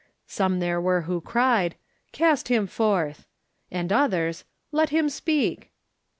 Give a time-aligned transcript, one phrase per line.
[0.25, 1.75] Some there were who cried,
[2.11, 3.27] "Cast him forth!"
[3.69, 5.69] And others, "Let him speak."